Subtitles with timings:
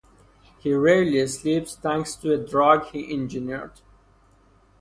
[0.57, 3.81] He rarely sleeps, thanks to a drug he engineered.